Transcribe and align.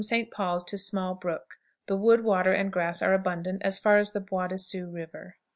St. 0.03 0.31
Paul's 0.31 0.63
to 0.63 0.79
17 0.79 0.79
1/4. 0.79 0.89
Small 0.89 1.13
Brook. 1.19 1.59
The 1.85 1.95
wood, 1.95 2.23
water, 2.23 2.51
and 2.53 2.73
grass 2.73 3.03
are 3.03 3.13
abundant 3.13 3.61
as 3.61 3.77
far 3.77 3.99
as 3.99 4.13
the 4.13 4.19
"Bois 4.19 4.47
des 4.47 4.57
Sioux" 4.57 4.89
River. 4.89 5.35